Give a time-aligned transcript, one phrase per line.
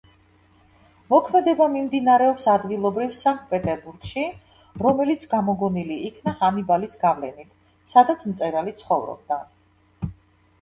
[1.13, 4.23] მოქმედება მიმდინარეობს ადგილობრივ სანქტ-პეტერბურგში,
[4.85, 7.53] რომელიც გამოგონილი იქნა ჰანიბალის გავლენით,
[7.95, 9.39] სადაც მწერალი ცხოვრობდა.